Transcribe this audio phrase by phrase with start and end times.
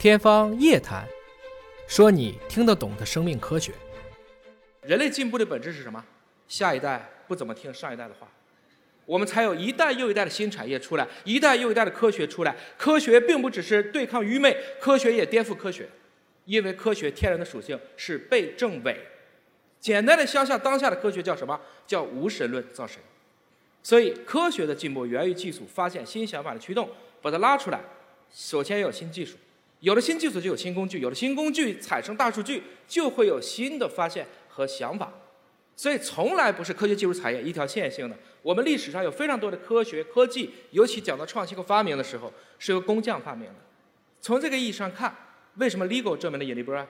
[0.00, 1.06] 天方夜谭，
[1.86, 3.70] 说你听得懂的生命科学。
[4.80, 6.02] 人类进步的本质是什么？
[6.48, 8.26] 下一代不怎么听上一代的话，
[9.04, 12.56] 我们才有一代又一代的新产业出来，一代又一代的科学出来。
[12.78, 15.86] 科学并不只是对抗愚昧，科学也颠覆科学，
[16.46, 18.98] 因为科学天然的属性是被证伪。
[19.78, 21.60] 简单的想想当下的科学叫什么？
[21.86, 22.98] 叫无神论造神。
[23.82, 26.88] 所以科学的进步源于技术发现新想法的驱动，
[27.20, 27.78] 把它拉出来，
[28.32, 29.36] 首先要有新技术。
[29.80, 35.12] 有了新技术，就有新工具；有了新工具，产生大数据，就会有新的发现和想法。
[35.74, 38.14] 所以，从来不是科学技术产业一条线性的。
[38.42, 43.54] 我们历史上有非常多的科学科技，尤其讲到创新和发明的时候，是由工匠发明的。
[44.20, 45.16] 从这个意义上看，
[45.54, 46.86] 为什么 LIGO 证明了引力波？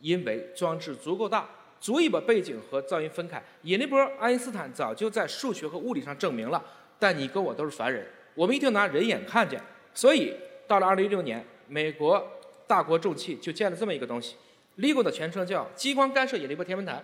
[0.00, 1.46] 因为装置足够大，
[1.78, 3.42] 足以把背景和噪音分开。
[3.64, 6.64] 引力波，爱因斯坦早就在数学和物理上证明了。
[6.98, 9.60] 但你跟我都是凡人，我们一定拿人眼看见。
[9.92, 10.34] 所以，
[10.66, 11.44] 到了2016年。
[11.70, 12.28] 美国
[12.66, 14.34] 大国重器就建了这么一个东西
[14.78, 17.00] ，LIGO 的全称叫激光干涉引力波天文台，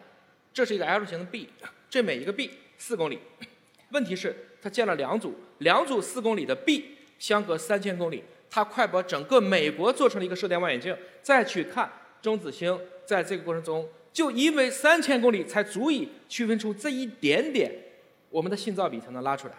[0.52, 1.48] 这是一个 L 型的臂，
[1.88, 3.20] 这每一个臂四公里。
[3.92, 11.88] 问题是它建了两组，两组四公里的臂相隔三千公里，它快把整个美国做成了一个射电望远镜，再去看
[12.20, 17.72] 中子星，在这个过程中，就因为三千公里才足以区分出这一点点，
[18.30, 19.54] 我们的信噪比才能拉出来。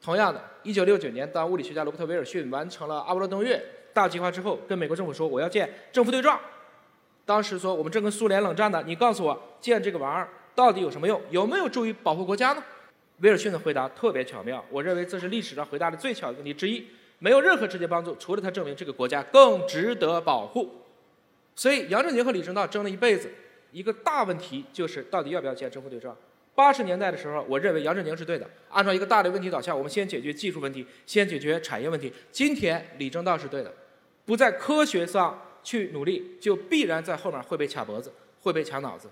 [0.00, 3.62] 同样的，一九六九年，当物理学家罗伯特·威尔逊完成了阿波罗登月。
[3.96, 6.38] 大计划之后，跟美国政府说我要建政府对撞。
[7.24, 11.18] 当时说我们正跟苏联冷战呢，你告诉我建这个玩意儿到底有什么用？
[11.30, 12.62] 有没有助于保护国家呢？
[13.20, 16.86] 威尔逊的回答特别巧妙，我认为这是历史上回答的最巧的问题之一，
[17.20, 20.70] 没有任何直接帮助，除了他证明这个国家更值得保护。
[21.54, 23.30] 所以杨振宁和李政道争了一辈子，
[23.72, 26.14] 一个大问题就是到底要不要建政府对撞。
[26.54, 28.48] 八十年代的时候，我认为杨振宁是对的。
[28.70, 32.12] 按照一个大的问题导向，我们先解决技术问题，先解决产业问题。
[32.30, 33.72] 今天李政道是对的，
[34.26, 39.08] 不在科学上去努力，就必然在后面会被卡脖子，会被卡脑子。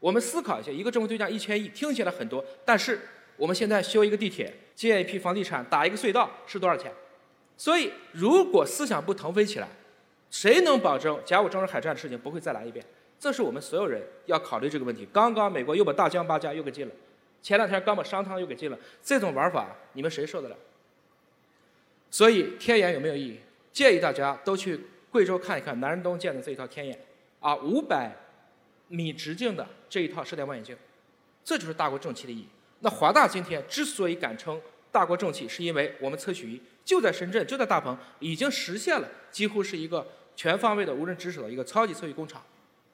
[0.00, 2.98] 我们思考一下，一个政府对象一千亿，听起来很多，但是
[3.36, 6.92] 我们现在修一个地铁，建一批房地产，打一个隧道是多少钱？
[7.56, 9.68] 所以，如果思想不腾飞起来，
[10.30, 12.84] 谁能保证甲午中日海战的事情不会再来一遍？
[13.20, 15.06] 这是我们所有人要考虑这个问题。
[15.12, 16.92] 刚刚美国又把大江八家又给禁了，
[17.40, 18.78] 前两天刚把商汤又给禁了。
[19.02, 20.56] 这种玩法，你们谁受得了？
[22.10, 23.40] 所以天眼有没有意义？
[23.74, 24.80] 建议大家都去
[25.10, 26.96] 贵州看一看南仁东建的这一套天眼，
[27.40, 28.10] 啊，五百
[28.86, 30.76] 米直径的这一套射电望远镜，
[31.44, 32.46] 这就是大国重器的意义。
[32.78, 34.60] 那华大今天之所以敢称
[34.92, 40.06] 大国重器，是因为我们测序仪就在深圳，就在大鹏，已经实现了几乎是一个
[40.36, 42.40] 全方位的无人值守的一个超级测序工厂。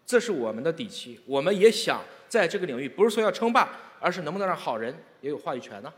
[0.07, 3.69] 这是我们的底气，我们也想在这个领域，不是说要称霸，
[4.01, 5.93] 而是能不能让好人也有话语权呢？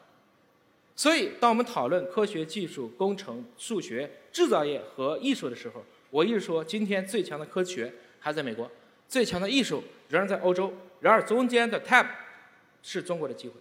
[1.03, 8.71] 所以，当我们讨论科学技术、工程、数学、制造业和艺术的时候，我一直说，今天最强的科学还在美国，
[9.09, 10.73] 最强的艺术仍然在欧洲。
[11.01, 12.07] 然而，中间的 tab
[12.85, 13.55] 是中国的机会。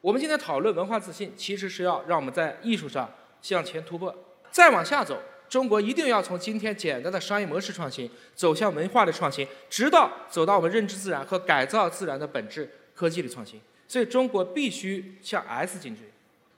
[0.00, 3.08] 我们今天讨论文化自信，其实是要让我们在艺术上
[3.40, 4.12] 向前突破，
[4.50, 5.16] 再往下走。
[5.48, 13.60] 中国一定要从今天简单的商业模式创新走向文化的创新，直到走到我们认知自然和改造自然的本质科技的创新。
[13.86, 16.04] 所以，中国必须向 S 进军。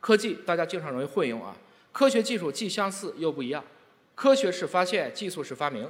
[0.02, 1.56] 科技大家经常容易混用啊，
[1.92, 3.62] 科学技术既相似又不一样。
[4.16, 5.88] 科学是发现，技术是发明。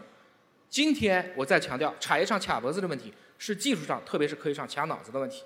[0.68, 5.42] 今天我再强调，产业上卡脖子的问题是技术上，特别是科学上卡脑子的问题。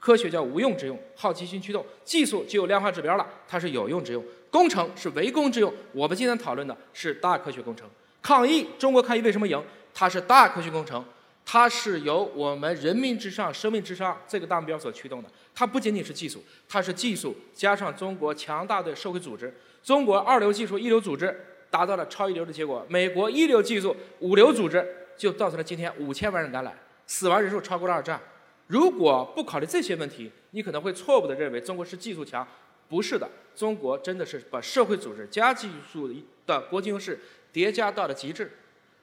[0.00, 4.24] 科学叫无用之用，好奇心驱动；技术就有量化指标了，它是有用之用。
[4.50, 5.72] 工程是为工之用。
[5.92, 7.88] 我们今天讨论的是大科学工程。
[8.20, 9.62] 抗疫，中国抗疫为什么赢？
[9.94, 11.04] 它是大科学工程，
[11.44, 15.28] 它是由我们人民至上、生命至上这个大目标所驱动的。
[15.54, 19.52] 它不仅仅是技术，它是技术加上中国强大的社会组织。
[19.82, 21.34] 中国二流技术、一流组织
[21.70, 22.86] 达到了超一流的结果。
[22.88, 24.86] 美国一流技术、五流组织
[25.16, 26.72] 就造成了今天五千万人感染，
[27.06, 28.20] 死亡人数超过了二战。
[28.68, 32.46] 如果不考虑这些问题，你可能会错误地认为中国是技术强，
[32.88, 36.08] 不是的，中国真的是把社会组织加技术
[36.46, 37.18] 的国际优势
[37.52, 38.52] 叠加到了极致。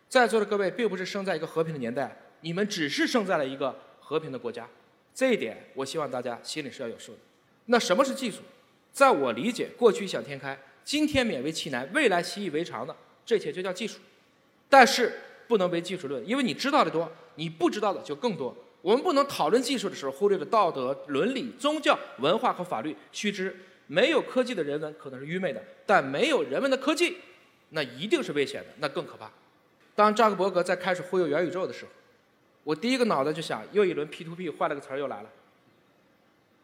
[0.08, 4.68] 在座的各位并不是生在一个和平的年代，你们只是生在了一个和平的国家，
[5.14, 7.20] 这一点我希望大家心里是要有数的。
[7.66, 8.40] 那什么是技术？
[8.92, 12.96] 在我理解，过去异想天开，今天勉为其难，未来习以为常的，
[13.26, 14.00] 这些就叫技术。
[14.70, 18.56] 但是不能唯技术论，因为你知道的多，你不知道的就更多。
[18.82, 22.96] 我们不能讨论技术的时候忽略了道德、伦理、宗教、文化和法律。
[23.12, 23.56] 须知，
[23.88, 27.18] 没有科技的人文可能是愚昧的，但没有人文的科技，
[27.70, 29.30] 那一定是危险的，那更可怕。
[29.96, 31.92] 当扎克伯格在开始忽悠元宇宙的时候，
[32.68, 35.30] 我第一个脑袋就想，又一轮 P to P 坏了个词儿又来了。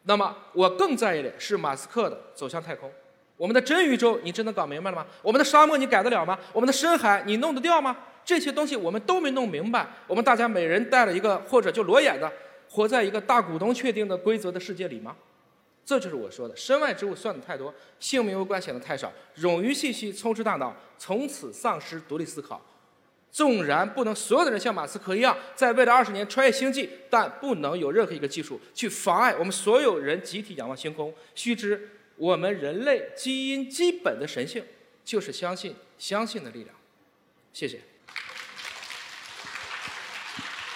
[0.02, 2.92] 那么，我更在意的是马斯克的走向太空。
[3.38, 5.06] 我们的真宇宙，你真的搞明白了吗？
[5.22, 6.38] 我们的沙漠，你改得了吗？
[6.52, 7.96] 我们的深海，你弄得掉吗？
[8.22, 12.30] 这些东西我们都没弄明白，我们大家每人带了一个或者就裸眼的
[12.68, 15.16] 活在一个大股东确定的规则的世界里吗？
[15.86, 22.60] 这就是我说的，身外之物算的太多，性命攸关显得太少，冗余信息充斥大脑，从此丧失独立思考。
[23.34, 31.12] 纵然不能所有的人像马斯克一样在未来二十年穿越星际，但不能有任何一个技术去妨碍我们所有人集体仰望星空。
[31.34, 34.62] 须知，我们人类基因基本的神性
[35.04, 36.72] 就是相信相信的力量。
[37.52, 37.80] 谢谢。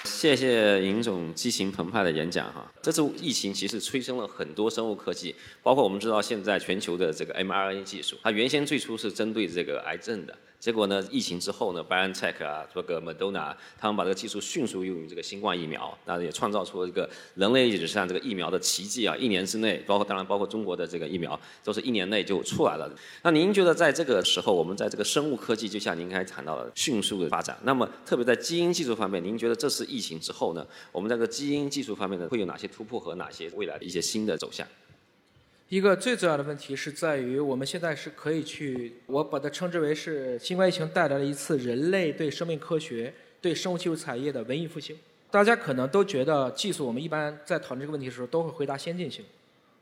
[0.03, 2.69] 谢谢尹总激情澎湃的演讲哈。
[2.83, 5.33] 这次疫情其实催生了很多生物科技，
[5.63, 10.37] 包括我们知道现在全球的这个 mRNA 技术，它原先最初是针对这个癌症的。
[10.61, 11.07] 结果呢？
[11.09, 19.17] 疫情之后呢，BioNTech 啊，这个 Moderna，他们把这个技术迅速用于这个新冠疫苗，那也创造出了一个人类历史上这个疫苗的奇迹啊！
[19.17, 22.91] 一年之内，包括当然包括中国的这个疫苗，都是一年内就出来了。
[23.23, 34.67] 那您觉得在这个时候，我们在这个生物科技，就像您刚才谈到的，迅速的发展，那么特别在基因技术方面，您觉得这次疫情之后呢，我们在这个基因技术方面呢，会有哪些突破和哪些未来的一些新的走向？
[35.69, 43.13] 一个最重要的问题是在于，我们现在是可以去，我把它称之为是新冠疫情带来了一次人类对生命科学、
[43.43, 44.97] 对生物技术产业的文艺复兴。
[45.31, 49.23] 大家可能都觉得技术，我们一般在讨论这个问题的时候都会回答先进性。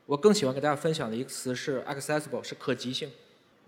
[0.06, 3.08] 我更喜欢给大家分享的一个词是 accessible，是可及性。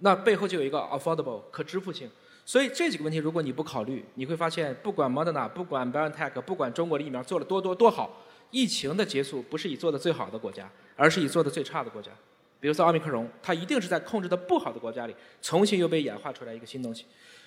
[0.01, 2.11] 那背后就有一个 affordable，可支付性。
[2.49, 8.25] 所以这几个问题，如果你不考虑，你会发现，不管 Moderna，不管 BioNTech，不管中国的疫苗做了多多多好。
[8.51, 10.67] 疫情的结束不是以做的最好的国家，
[10.97, 12.11] 而是以做的最差的国家。
[12.59, 17.05] 比如说奥密克戎，它一定是在控制的不好的国家里，重新又被演化出来一个新东西。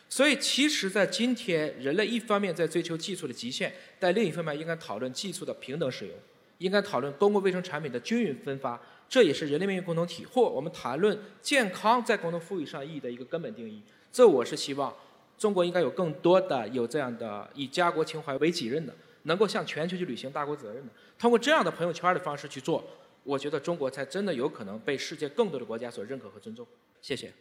[0.08, 6.16] 所以，其实，在今天，人类一方面在追求技术的极限，但另一方面应该讨论技术的平等使用，
[6.60, 8.80] 应该讨论公共卫生产品的均匀分发。
[9.10, 13.82] 这也是人类命运共同体或我们谈论健康在共同富裕上意义的一个根本定义。
[14.12, 14.94] 这我是希望
[15.38, 18.94] 中国应该有更多的有这样的以家国情怀为己任的。
[19.24, 22.84] 能够向全球去履行大国责任的，通过这样的朋友圈的方式去做，
[23.24, 26.66] 我觉得中国才真的有可能被世界更多的国家所认可和尊重。
[27.04, 27.32] 谢谢。